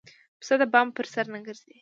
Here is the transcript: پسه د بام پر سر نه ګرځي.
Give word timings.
پسه 0.39 0.55
د 0.61 0.63
بام 0.73 0.87
پر 0.97 1.05
سر 1.13 1.25
نه 1.33 1.39
ګرځي. 1.45 1.73